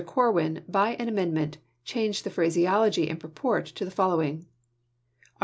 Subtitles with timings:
[0.07, 4.47] Corwin, by an amend ment, changed the phraseology and purport to the following:
[5.35, 5.39] Art.